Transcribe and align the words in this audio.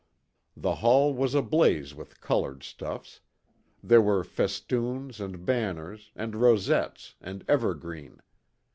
The 0.57 0.73
hall 0.81 1.13
was 1.13 1.35
ablaze 1.35 1.93
with 1.93 2.21
colored 2.21 2.63
stuffs. 2.63 3.19
There 3.83 4.01
were 4.01 4.23
festoons 4.23 5.19
and 5.19 5.45
banners, 5.45 6.09
and 6.15 6.35
rosettes 6.37 7.13
and 7.21 7.45
evergreen. 7.47 8.19